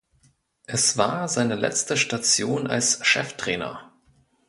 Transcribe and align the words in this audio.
Es 0.65 0.97
war 0.97 1.27
seine 1.27 1.53
letzte 1.53 1.95
Station 1.95 2.65
als 2.65 3.05
Cheftrainer. 3.05 3.93